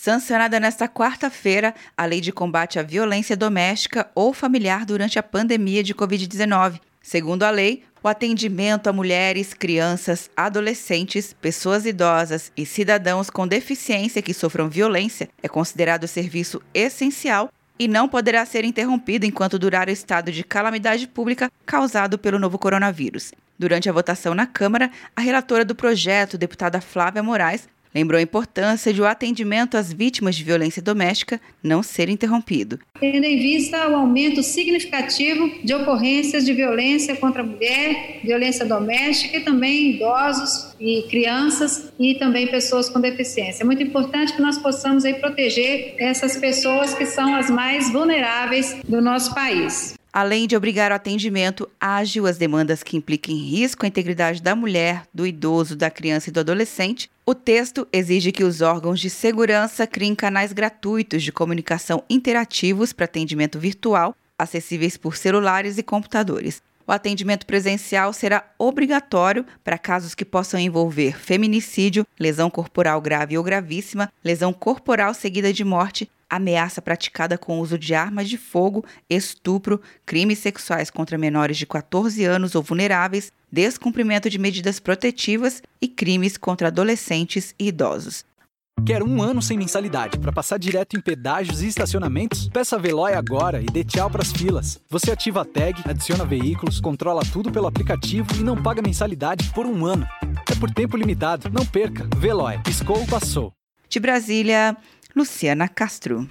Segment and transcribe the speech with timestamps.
[0.00, 5.82] sancionada nesta quarta-feira a Lei de Combate à Violência Doméstica ou Familiar durante a pandemia
[5.82, 6.80] de Covid-19.
[7.02, 14.22] Segundo a lei, o atendimento a mulheres, crianças, adolescentes, pessoas idosas e cidadãos com deficiência
[14.22, 19.92] que sofram violência é considerado serviço essencial e não poderá ser interrompido enquanto durar o
[19.92, 23.32] estado de calamidade pública causado pelo novo coronavírus.
[23.58, 28.92] Durante a votação na Câmara, a relatora do projeto, deputada Flávia Moraes, Lembrou a importância
[28.92, 32.78] de o atendimento às vítimas de violência doméstica não ser interrompido.
[33.00, 39.38] Tendo em vista o aumento significativo de ocorrências de violência contra a mulher, violência doméstica
[39.38, 43.62] e também idosos e crianças e também pessoas com deficiência.
[43.62, 48.76] É muito importante que nós possamos aí proteger essas pessoas que são as mais vulneráveis
[48.86, 53.88] do nosso país além de obrigar o atendimento ágil às demandas que impliquem risco à
[53.88, 58.60] integridade da mulher, do idoso, da criança e do adolescente, o texto exige que os
[58.60, 65.78] órgãos de segurança criem canais gratuitos de comunicação interativos para atendimento virtual, acessíveis por celulares
[65.78, 66.62] e computadores.
[66.86, 73.44] O atendimento presencial será obrigatório para casos que possam envolver feminicídio, lesão corporal grave ou
[73.44, 79.80] gravíssima, lesão corporal seguida de morte ameaça praticada com uso de armas de fogo, estupro,
[80.06, 86.36] crimes sexuais contra menores de 14 anos ou vulneráveis, descumprimento de medidas protetivas e crimes
[86.36, 88.24] contra adolescentes e idosos.
[88.86, 92.48] Quer um ano sem mensalidade para passar direto em pedágios e estacionamentos?
[92.48, 94.80] Peça a Veloy agora e dê tchau para as filas.
[94.88, 99.66] Você ativa a tag, adiciona veículos, controla tudo pelo aplicativo e não paga mensalidade por
[99.66, 100.06] um ano.
[100.50, 101.50] É por tempo limitado.
[101.50, 102.08] Não perca.
[102.16, 102.58] Veloy.
[102.62, 103.52] Piscou, passou.
[103.88, 104.76] De Brasília,
[105.14, 106.28] Luciana Castro.